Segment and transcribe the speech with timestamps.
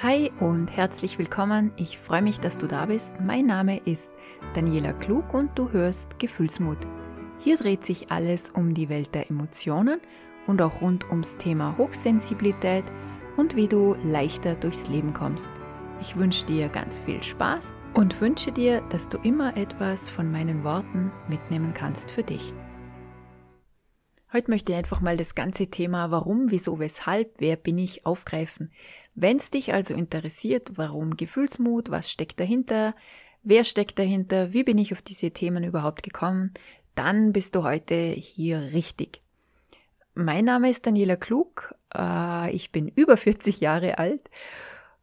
[0.00, 1.72] Hi und herzlich willkommen.
[1.76, 3.14] Ich freue mich, dass du da bist.
[3.20, 4.12] Mein Name ist
[4.54, 6.78] Daniela Klug und du hörst Gefühlsmut.
[7.40, 10.00] Hier dreht sich alles um die Welt der Emotionen
[10.46, 12.84] und auch rund ums Thema Hochsensibilität
[13.36, 15.50] und wie du leichter durchs Leben kommst.
[16.00, 20.62] Ich wünsche dir ganz viel Spaß und wünsche dir, dass du immer etwas von meinen
[20.62, 22.54] Worten mitnehmen kannst für dich.
[24.30, 28.70] Heute möchte ich einfach mal das ganze Thema Warum, wieso, weshalb, wer bin ich aufgreifen.
[29.14, 32.92] Wenn es dich also interessiert, warum Gefühlsmut, was steckt dahinter,
[33.42, 36.52] wer steckt dahinter, wie bin ich auf diese Themen überhaupt gekommen,
[36.94, 39.22] dann bist du heute hier richtig.
[40.14, 44.28] Mein Name ist Daniela Klug, äh, ich bin über 40 Jahre alt,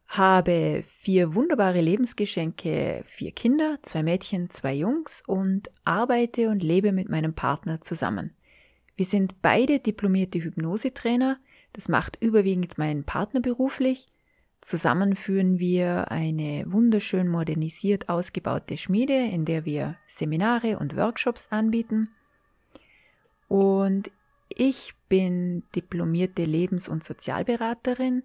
[0.06, 7.08] habe vier wunderbare Lebensgeschenke, vier Kinder, zwei Mädchen, zwei Jungs und arbeite und lebe mit
[7.08, 8.36] meinem Partner zusammen.
[8.96, 11.38] Wir sind beide diplomierte Hypnosetrainer.
[11.72, 14.08] Das macht überwiegend mein Partner beruflich.
[14.62, 22.08] Zusammen führen wir eine wunderschön modernisiert ausgebaute Schmiede, in der wir Seminare und Workshops anbieten.
[23.48, 24.10] Und
[24.48, 28.22] ich bin diplomierte Lebens- und Sozialberaterin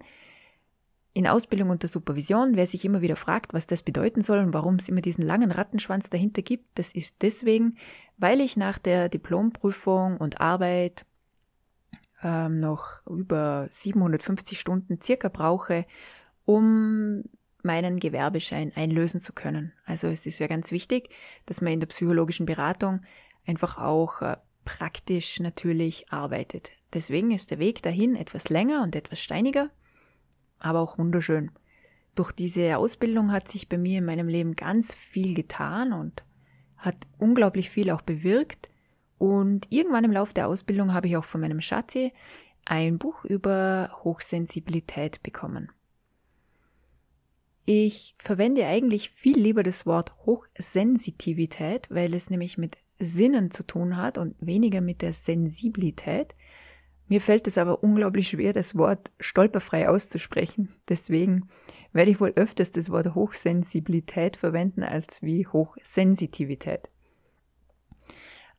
[1.14, 2.56] in Ausbildung unter Supervision.
[2.56, 5.50] Wer sich immer wieder fragt, was das bedeuten soll und warum es immer diesen langen
[5.50, 7.76] Rattenschwanz dahinter gibt, das ist deswegen,
[8.16, 11.04] weil ich nach der Diplomprüfung und Arbeit
[12.22, 15.86] ähm, noch über 750 Stunden circa brauche,
[16.44, 17.24] um
[17.62, 19.72] meinen Gewerbeschein einlösen zu können.
[19.84, 21.10] Also es ist ja ganz wichtig,
[21.46, 23.02] dass man in der psychologischen Beratung
[23.46, 26.72] einfach auch äh, praktisch natürlich arbeitet.
[26.92, 29.70] Deswegen ist der Weg dahin etwas länger und etwas steiniger
[30.62, 31.50] aber auch wunderschön.
[32.14, 36.22] Durch diese Ausbildung hat sich bei mir in meinem Leben ganz viel getan und
[36.76, 38.68] hat unglaublich viel auch bewirkt.
[39.18, 42.12] Und irgendwann im Laufe der Ausbildung habe ich auch von meinem Schatzi
[42.64, 45.70] ein Buch über Hochsensibilität bekommen.
[47.64, 53.96] Ich verwende eigentlich viel lieber das Wort Hochsensitivität, weil es nämlich mit Sinnen zu tun
[53.96, 56.34] hat und weniger mit der Sensibilität.
[57.12, 60.70] Mir fällt es aber unglaublich schwer, das Wort stolperfrei auszusprechen.
[60.88, 61.46] Deswegen
[61.92, 66.88] werde ich wohl öfters das Wort Hochsensibilität verwenden als wie Hochsensitivität.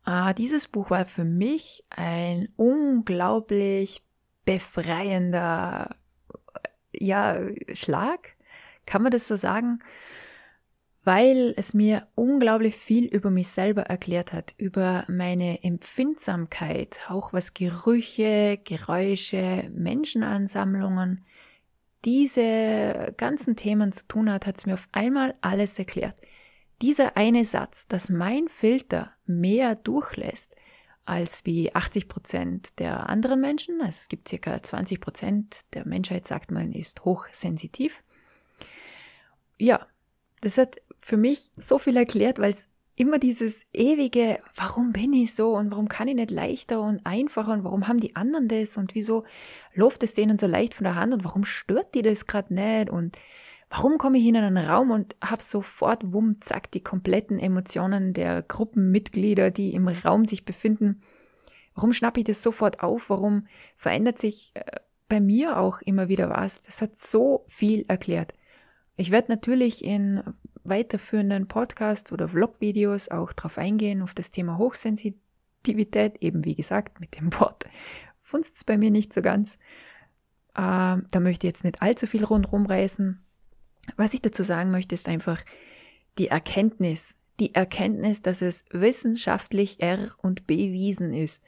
[0.03, 4.03] Ah, dieses Buch war für mich ein unglaublich
[4.45, 5.95] befreiender
[6.93, 7.39] ja,
[7.73, 8.35] Schlag.
[8.85, 9.79] Kann man das so sagen?
[11.03, 17.53] Weil es mir unglaublich viel über mich selber erklärt hat, über meine Empfindsamkeit, auch was
[17.53, 21.25] Gerüche, Geräusche, Menschenansammlungen,
[22.05, 26.19] diese ganzen Themen zu tun hat, hat es mir auf einmal alles erklärt.
[26.81, 30.55] Dieser eine Satz, dass mein Filter mehr durchlässt
[31.05, 36.25] als wie 80 Prozent der anderen Menschen, also es gibt circa 20 Prozent der Menschheit,
[36.25, 38.03] sagt man, ist hochsensitiv.
[39.57, 39.85] Ja,
[40.43, 45.35] das hat für mich so viel erklärt, weil es immer dieses ewige, warum bin ich
[45.35, 48.77] so und warum kann ich nicht leichter und einfacher und warum haben die anderen das
[48.77, 49.25] und wieso
[49.73, 52.89] läuft es denen so leicht von der Hand und warum stört die das gerade nicht
[52.89, 53.17] und
[53.69, 58.41] warum komme ich in einen Raum und habe sofort, wumm, zack, die kompletten Emotionen der
[58.41, 61.01] Gruppenmitglieder, die im Raum sich befinden.
[61.75, 63.09] Warum schnappe ich das sofort auf?
[63.09, 66.61] Warum verändert sich äh, bei mir auch immer wieder was?
[66.61, 68.33] Das hat so viel erklärt.
[68.95, 70.21] Ich werde natürlich in
[70.63, 77.17] weiterführenden Podcasts oder Vlog-Videos auch darauf eingehen, auf das Thema Hochsensitivität, eben wie gesagt, mit
[77.17, 77.65] dem Wort
[78.21, 79.55] funzt es bei mir nicht so ganz.
[80.55, 83.23] Äh, da möchte ich jetzt nicht allzu viel rundherum reißen.
[83.97, 85.43] Was ich dazu sagen möchte, ist einfach
[86.17, 91.43] die Erkenntnis, die Erkenntnis, dass es wissenschaftlich R und bewiesen ist,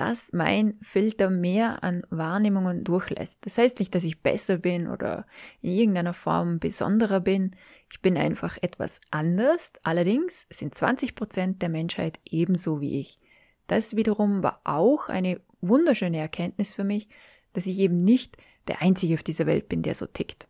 [0.00, 3.44] dass mein Filter mehr an Wahrnehmungen durchlässt.
[3.44, 5.26] Das heißt nicht, dass ich besser bin oder
[5.60, 7.54] in irgendeiner Form besonderer bin.
[7.92, 9.74] Ich bin einfach etwas anders.
[9.82, 13.20] Allerdings sind 20 Prozent der Menschheit ebenso wie ich.
[13.66, 17.10] Das wiederum war auch eine wunderschöne Erkenntnis für mich,
[17.52, 18.38] dass ich eben nicht
[18.68, 20.48] der Einzige auf dieser Welt bin, der so tickt.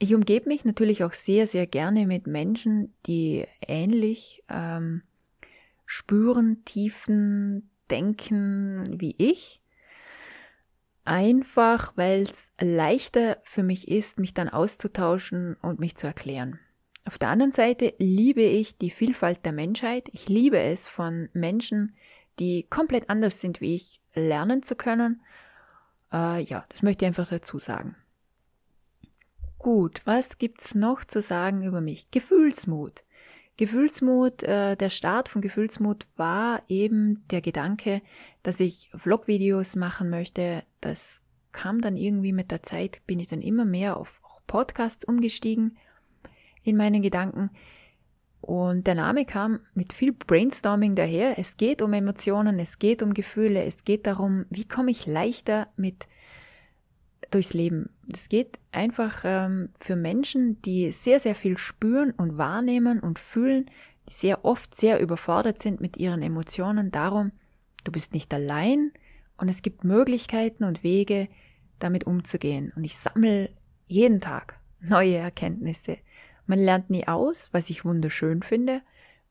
[0.00, 5.02] Ich umgebe mich natürlich auch sehr, sehr gerne mit Menschen, die ähnlich ähm,
[5.86, 9.62] spüren, tiefen, denken wie ich.
[11.04, 16.58] Einfach, weil es leichter für mich ist, mich dann auszutauschen und mich zu erklären.
[17.04, 20.08] Auf der anderen Seite liebe ich die Vielfalt der Menschheit.
[20.12, 21.94] Ich liebe es, von Menschen,
[22.38, 25.22] die komplett anders sind wie ich, lernen zu können.
[26.12, 27.96] Äh, ja, das möchte ich einfach dazu sagen.
[29.58, 32.10] Gut, was gibt's noch zu sagen über mich?
[32.10, 33.04] Gefühlsmut.
[33.56, 38.02] Gefühlsmut, äh, der Start von Gefühlsmut war eben der Gedanke,
[38.42, 40.64] dass ich Vlog-Videos machen möchte.
[40.80, 41.22] Das
[41.52, 45.76] kam dann irgendwie mit der Zeit, bin ich dann immer mehr auf auf Podcasts umgestiegen
[46.62, 47.50] in meinen Gedanken.
[48.40, 51.38] Und der Name kam mit viel Brainstorming daher.
[51.38, 55.68] Es geht um Emotionen, es geht um Gefühle, es geht darum, wie komme ich leichter
[55.76, 56.06] mit
[57.30, 57.88] durchs Leben.
[58.12, 63.70] Es geht einfach ähm, für Menschen, die sehr, sehr viel spüren und wahrnehmen und fühlen,
[64.08, 67.32] die sehr oft sehr überfordert sind mit ihren Emotionen, darum,
[67.84, 68.92] du bist nicht allein
[69.38, 71.28] und es gibt Möglichkeiten und Wege,
[71.78, 72.72] damit umzugehen.
[72.76, 73.50] Und ich sammle
[73.86, 75.98] jeden Tag neue Erkenntnisse.
[76.46, 78.82] Man lernt nie aus, was ich wunderschön finde,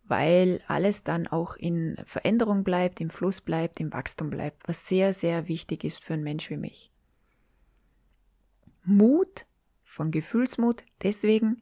[0.06, 5.14] weil alles dann auch in Veränderung bleibt, im Fluss bleibt, im Wachstum bleibt, was sehr,
[5.14, 6.93] sehr wichtig ist für einen Mensch wie mich.
[8.86, 9.46] Mut,
[9.84, 11.62] von Gefühlsmut, deswegen,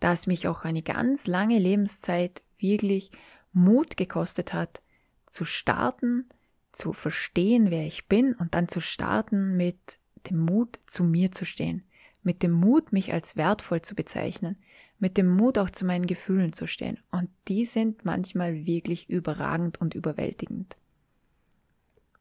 [0.00, 3.10] dass mich auch eine ganz lange Lebenszeit wirklich
[3.52, 4.82] Mut gekostet hat,
[5.26, 6.28] zu starten,
[6.72, 9.98] zu verstehen, wer ich bin und dann zu starten mit
[10.28, 11.84] dem Mut, zu mir zu stehen,
[12.22, 14.56] mit dem Mut, mich als wertvoll zu bezeichnen,
[14.98, 16.98] mit dem Mut auch zu meinen Gefühlen zu stehen.
[17.10, 20.76] Und die sind manchmal wirklich überragend und überwältigend.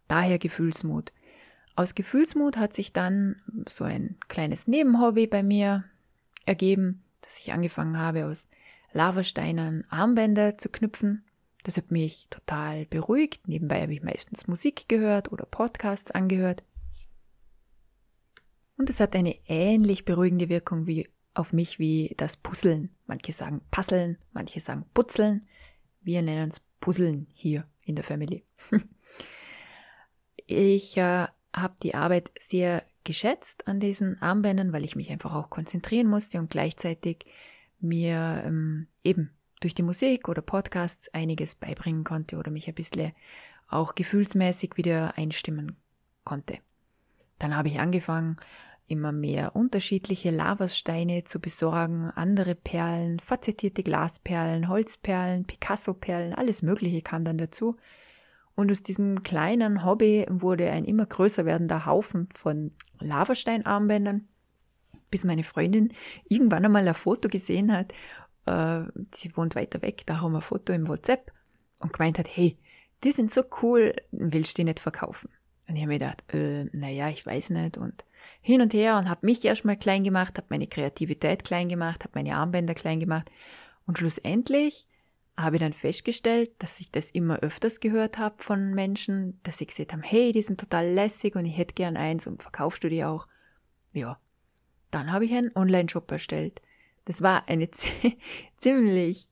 [0.07, 1.13] Daher Gefühlsmut.
[1.75, 5.85] Aus Gefühlsmut hat sich dann so ein kleines Nebenhobby bei mir
[6.45, 8.49] ergeben, dass ich angefangen habe, aus
[8.93, 11.23] Lavasteinen Armbänder zu knüpfen.
[11.63, 13.47] Das hat mich total beruhigt.
[13.47, 16.63] Nebenbei habe ich meistens Musik gehört oder Podcasts angehört.
[18.77, 22.89] Und es hat eine ähnlich beruhigende Wirkung wie auf mich wie das Puzzeln.
[23.05, 25.47] Manche sagen Puzzeln, manche sagen Putzeln.
[26.01, 28.41] Wir nennen es Puzzeln hier in der Familie.
[30.47, 35.49] ich äh, habe die Arbeit sehr geschätzt an diesen Armbändern, weil ich mich einfach auch
[35.49, 37.25] konzentrieren musste und gleichzeitig
[37.79, 43.11] mir ähm, eben durch die Musik oder Podcasts einiges beibringen konnte oder mich ein bisschen
[43.67, 45.77] auch gefühlsmäßig wieder einstimmen
[46.23, 46.59] konnte.
[47.39, 48.37] Dann habe ich angefangen,
[48.87, 57.23] immer mehr unterschiedliche Lavassteine zu besorgen, andere Perlen, facettierte Glasperlen, Holzperlen, Picasso-Perlen, alles Mögliche kam
[57.23, 57.77] dann dazu.
[58.55, 64.27] Und aus diesem kleinen Hobby wurde ein immer größer werdender Haufen von Lavasteinarmbändern,
[65.09, 65.93] bis meine Freundin
[66.27, 67.93] irgendwann einmal ein Foto gesehen hat.
[68.45, 68.83] Äh,
[69.13, 71.31] sie wohnt weiter weg, da haben wir ein Foto im WhatsApp
[71.79, 72.57] und gemeint hat, hey,
[73.03, 75.29] die sind so cool, willst du die nicht verkaufen?
[75.67, 77.77] Und ich habe mir gedacht, äh, naja, ich weiß nicht.
[77.77, 78.03] Und
[78.41, 82.11] hin und her und habe mich erstmal klein gemacht, habe meine Kreativität klein gemacht, habe
[82.15, 83.31] meine Armbänder klein gemacht.
[83.85, 84.87] Und schlussendlich
[85.41, 89.65] habe ich dann festgestellt, dass ich das immer öfters gehört habe von Menschen, dass sie
[89.65, 92.89] gesagt haben, hey, die sind total lässig und ich hätte gern eins und verkaufst du
[92.89, 93.27] die auch?
[93.93, 94.19] Ja.
[94.89, 96.61] Dann habe ich einen Online-Shop erstellt.
[97.05, 97.69] Das war eine
[98.57, 99.27] ziemlich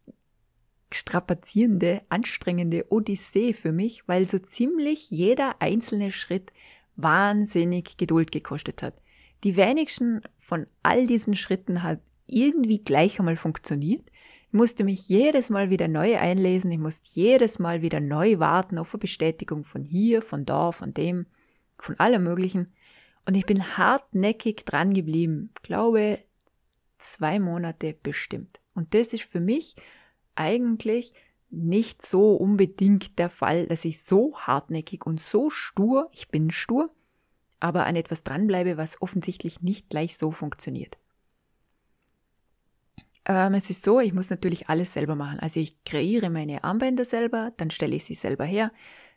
[0.91, 6.51] strapazierende, anstrengende Odyssee für mich, weil so ziemlich jeder einzelne Schritt
[6.95, 8.95] wahnsinnig Geduld gekostet hat.
[9.43, 14.11] Die wenigsten von all diesen Schritten hat irgendwie gleich einmal funktioniert.
[14.49, 18.79] Ich musste mich jedes Mal wieder neu einlesen, ich musste jedes Mal wieder neu warten
[18.79, 21.27] auf eine Bestätigung von hier, von da, von dem,
[21.77, 22.73] von allem Möglichen.
[23.27, 25.51] Und ich bin hartnäckig dran geblieben.
[25.61, 26.17] Glaube,
[26.97, 28.59] zwei Monate bestimmt.
[28.73, 29.75] Und das ist für mich
[30.33, 31.13] eigentlich
[31.51, 36.89] nicht so unbedingt der Fall, dass ich so hartnäckig und so stur, ich bin stur,
[37.59, 40.97] aber an etwas dranbleibe, was offensichtlich nicht gleich so funktioniert.
[43.29, 45.39] Ähm, es ist so, ich muss natürlich alles selber machen.
[45.39, 48.71] Also ich kreiere meine Armbänder selber, dann stelle ich sie selber her,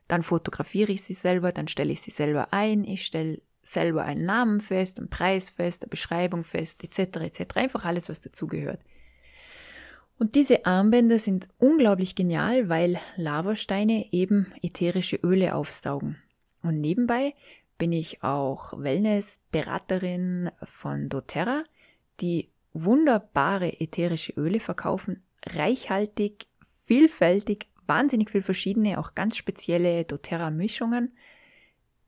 [0.07, 4.27] dann fotografiere ich sie selber, dann stelle ich sie selber ein, ich stelle selber einen
[4.27, 7.21] Namen fest, einen Preis fest, eine Beschreibung fest, etc.
[7.23, 7.57] etc.
[7.57, 8.81] Einfach alles, was dazugehört.
[10.19, 16.17] Und diese Armbänder sind unglaublich genial, weil Lavasteine eben ätherische Öle aufsaugen.
[16.63, 17.35] Und nebenbei
[17.79, 21.65] bin ich auch Wellness-Beraterin von doTERRA,
[22.21, 26.47] die wunderbare ätherische Öle verkaufen, reichhaltig,
[26.85, 31.17] vielfältig, wahnsinnig viel verschiedene, auch ganz spezielle doTERRA-Mischungen.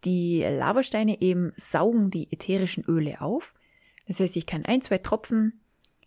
[0.05, 3.55] Die Lavasteine eben saugen die ätherischen Öle auf.
[4.07, 5.61] Das heißt, ich kann ein, zwei Tropfen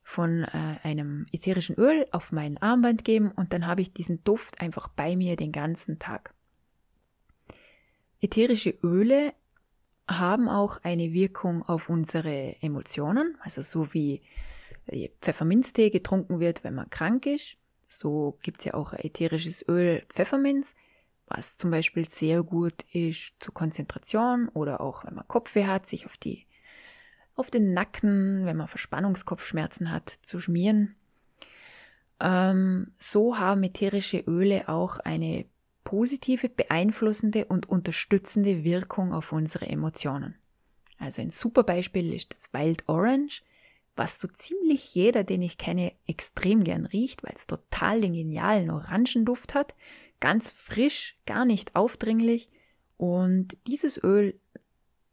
[0.04, 0.48] von äh,
[0.84, 5.18] einem ätherischen Öl auf mein Armband geben und dann habe ich diesen Duft einfach bei
[5.18, 6.34] mir den ganzen Tag.
[8.22, 9.34] Ätherische Öle
[10.08, 14.22] haben auch eine Wirkung auf unsere Emotionen, also so wie
[15.22, 17.58] Pfefferminztee getrunken wird, wenn man krank ist.
[17.88, 20.76] So gibt es ja auch ätherisches Öl Pfefferminz,
[21.28, 26.06] was zum Beispiel sehr gut ist zur Konzentration oder auch wenn man Kopfweh hat, sich
[26.06, 26.46] auf die
[27.36, 30.96] auf den Nacken, wenn man Verspannungskopfschmerzen hat, zu schmieren.
[32.20, 35.46] Ähm, so haben ätherische Öle auch eine
[35.84, 40.36] positive, beeinflussende und unterstützende Wirkung auf unsere Emotionen.
[40.98, 43.44] Also ein super Beispiel ist das Wild Orange
[43.98, 48.70] was so ziemlich jeder, den ich kenne, extrem gern riecht, weil es total den genialen
[48.70, 49.76] Orangenduft hat.
[50.20, 52.50] Ganz frisch, gar nicht aufdringlich.
[52.98, 54.40] Und dieses Öl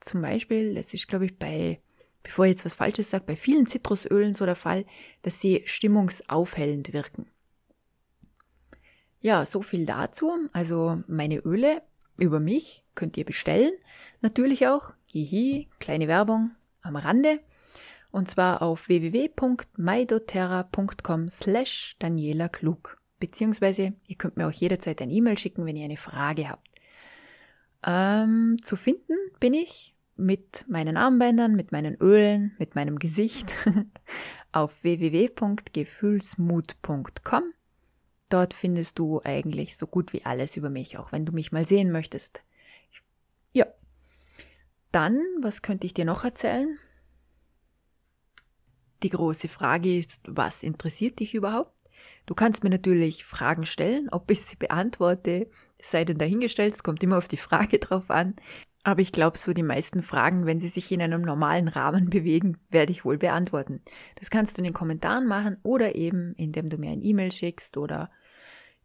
[0.00, 1.80] zum Beispiel, das ist, glaube ich, bei,
[2.22, 4.84] bevor ich jetzt was Falsches sage, bei vielen Zitrusölen so der Fall,
[5.22, 7.26] dass sie stimmungsaufhellend wirken.
[9.20, 10.32] Ja, so viel dazu.
[10.52, 11.82] Also meine Öle
[12.18, 13.72] über mich könnt ihr bestellen.
[14.20, 16.50] Natürlich auch, hihi, kleine Werbung
[16.82, 17.40] am Rande.
[18.14, 22.96] Und zwar auf www.maidoterra.com slash Daniela Klug.
[23.18, 26.68] Beziehungsweise ihr könnt mir auch jederzeit ein E-Mail schicken, wenn ihr eine Frage habt.
[27.84, 33.52] Ähm, zu finden bin ich mit meinen Armbändern, mit meinen Ölen, mit meinem Gesicht
[34.52, 37.42] auf www.gefühlsmut.com
[38.28, 41.64] Dort findest du eigentlich so gut wie alles über mich, auch wenn du mich mal
[41.64, 42.44] sehen möchtest.
[43.52, 43.66] Ja.
[44.92, 46.78] Dann, was könnte ich dir noch erzählen?
[49.04, 51.74] Die große Frage ist, was interessiert dich überhaupt?
[52.24, 57.02] Du kannst mir natürlich Fragen stellen, ob ich sie beantworte, sei denn dahingestellt, es kommt
[57.02, 58.34] immer auf die Frage drauf an.
[58.82, 62.56] Aber ich glaube, so die meisten Fragen, wenn sie sich in einem normalen Rahmen bewegen,
[62.70, 63.82] werde ich wohl beantworten.
[64.14, 67.76] Das kannst du in den Kommentaren machen oder eben, indem du mir ein E-Mail schickst
[67.76, 68.10] oder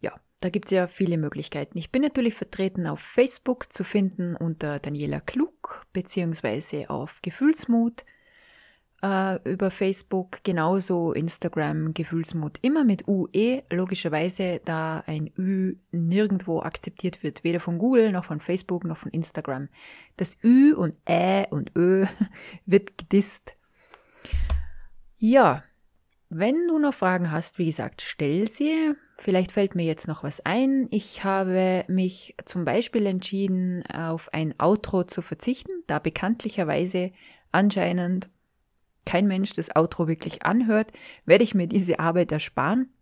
[0.02, 1.78] ja, da gibt es ja viele Möglichkeiten.
[1.78, 8.04] Ich bin natürlich vertreten auf Facebook zu finden unter Daniela Klug beziehungsweise auf Gefühlsmut
[9.02, 17.24] äh, über Facebook, genauso Instagram Gefühlsmut, immer mit UE, logischerweise, da ein Ü nirgendwo akzeptiert
[17.24, 19.70] wird, weder von Google noch von Facebook noch von Instagram.
[20.18, 22.06] Das Ü und Ä und Ö
[22.66, 23.54] wird gedisst.
[25.18, 25.64] Ja,
[26.30, 28.94] wenn du noch Fragen hast, wie gesagt, stell sie.
[29.18, 30.88] Vielleicht fällt mir jetzt noch was ein.
[30.92, 37.12] Ich habe mich zum Beispiel entschieden, auf ein Outro zu verzichten, da bekanntlicherweise
[37.52, 38.30] anscheinend
[39.06, 40.92] kein Mensch das Outro wirklich anhört,
[41.26, 42.94] werde ich mir diese Arbeit ersparen.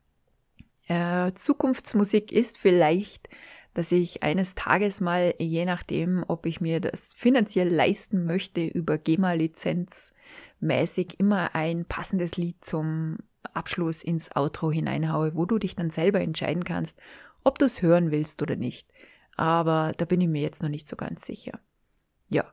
[0.88, 3.30] Äh, Zukunftsmusik ist vielleicht,
[3.74, 8.98] dass ich eines Tages mal, je nachdem, ob ich mir das finanziell leisten möchte, über
[8.98, 10.14] GEMA-Lizenz
[10.60, 13.18] mäßig immer ein passendes Lied zum
[13.54, 17.00] Abschluss ins Outro hineinhaue, wo du dich dann selber entscheiden kannst,
[17.44, 18.92] ob du es hören willst oder nicht.
[19.36, 21.60] Aber da bin ich mir jetzt noch nicht so ganz sicher.
[22.30, 22.46] Ja,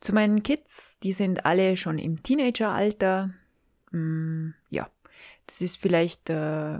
[0.00, 3.30] zu meinen Kids, die sind alle schon im Teenageralter.
[3.90, 4.88] Hm, ja,
[5.46, 6.78] das ist vielleicht, äh,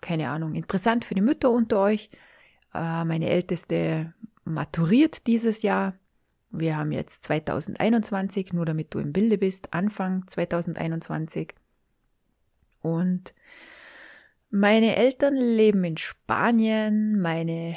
[0.00, 2.10] keine Ahnung, interessant für die Mütter unter euch.
[2.74, 4.14] Äh, meine älteste
[4.44, 5.94] maturiert dieses Jahr.
[6.50, 11.54] Wir haben jetzt 2021, nur damit du im Bilde bist, Anfang 2021.
[12.80, 13.34] Und
[14.50, 17.76] meine Eltern leben in Spanien, meine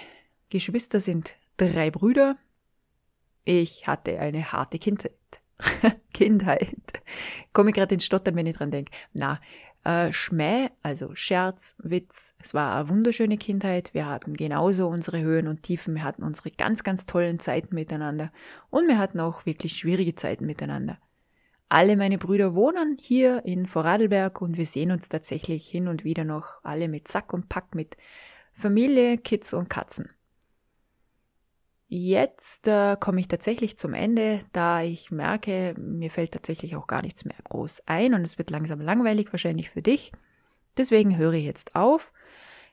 [0.49, 2.37] Geschwister sind drei Brüder,
[3.43, 5.13] ich hatte eine harte Kindheit.
[6.13, 6.75] Kindheit.
[7.53, 8.91] Komme ich gerade ins Stottern, wenn ich dran denke.
[9.13, 9.39] Na,
[9.83, 12.36] äh, Schmäh, also Scherz, Witz.
[12.39, 13.93] Es war eine wunderschöne Kindheit.
[13.93, 15.95] Wir hatten genauso unsere Höhen und Tiefen.
[15.95, 18.31] Wir hatten unsere ganz, ganz tollen Zeiten miteinander.
[18.69, 21.00] Und wir hatten auch wirklich schwierige Zeiten miteinander.
[21.69, 26.25] Alle meine Brüder wohnen hier in Vorarlberg und wir sehen uns tatsächlich hin und wieder
[26.25, 27.95] noch alle mit Sack und Pack mit
[28.51, 30.10] Familie, Kids und Katzen.
[31.93, 37.01] Jetzt äh, komme ich tatsächlich zum Ende, da ich merke, mir fällt tatsächlich auch gar
[37.01, 40.13] nichts mehr groß ein und es wird langsam langweilig wahrscheinlich für dich.
[40.77, 42.13] Deswegen höre ich jetzt auf.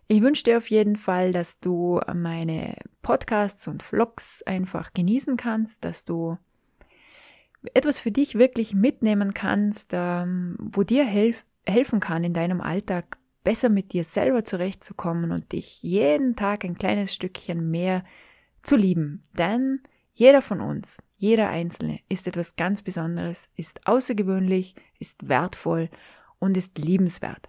[0.07, 5.85] Ich wünsche dir auf jeden Fall, dass du meine Podcasts und Vlogs einfach genießen kannst,
[5.85, 6.39] dass du
[7.75, 13.19] etwas für dich wirklich mitnehmen kannst, ähm, wo dir helf helfen kann, in deinem Alltag
[13.43, 18.05] besser mit dir selber zurechtzukommen und dich jeden Tag ein kleines Stückchen mehr
[18.63, 19.23] zu lieben.
[19.37, 19.81] Denn
[20.15, 25.91] jeder von uns, jeder Einzelne ist etwas ganz Besonderes, ist außergewöhnlich, ist wertvoll
[26.39, 27.49] und ist liebenswert.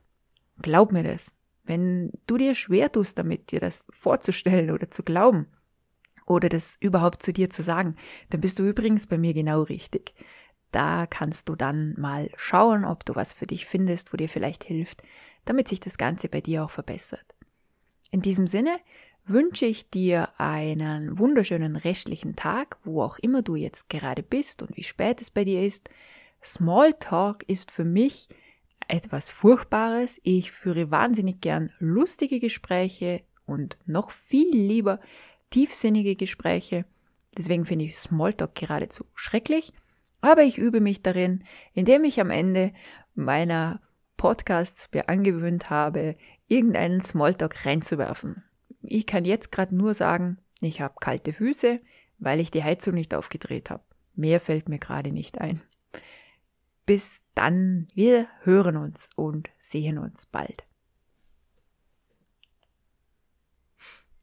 [0.61, 1.33] Glaub mir das.
[1.63, 5.47] Wenn du dir schwer tust damit, dir das vorzustellen oder zu glauben
[6.25, 7.95] oder das überhaupt zu dir zu sagen,
[8.29, 10.13] dann bist du übrigens bei mir genau richtig.
[10.71, 14.63] Da kannst du dann mal schauen, ob du was für dich findest, wo dir vielleicht
[14.63, 15.03] hilft,
[15.45, 17.35] damit sich das Ganze bei dir auch verbessert.
[18.11, 18.79] In diesem Sinne
[19.29, 24.75] wünsche ich dir einen wunderschönen restlichen Tag, wo auch immer du jetzt gerade bist und
[24.75, 25.89] wie spät es bei dir ist.
[26.43, 28.27] Smalltalk ist für mich
[28.87, 30.19] etwas Furchtbares.
[30.23, 34.99] Ich führe wahnsinnig gern lustige Gespräche und noch viel lieber
[35.51, 36.85] tiefsinnige Gespräche.
[37.37, 39.71] Deswegen finde ich Smalltalk geradezu schrecklich.
[40.21, 41.43] Aber ich übe mich darin,
[41.73, 42.73] indem ich am Ende
[43.15, 43.79] meiner
[44.17, 46.17] Podcasts mir angewöhnt habe,
[46.47, 48.43] irgendeinen Smalltalk reinzuwerfen.
[48.81, 51.79] Ich kann jetzt gerade nur sagen, ich habe kalte Füße,
[52.17, 53.83] weil ich die Heizung nicht aufgedreht habe.
[54.15, 55.61] Mehr fällt mir gerade nicht ein.
[56.85, 60.65] bis dann, wir hören uns und sehen uns bald.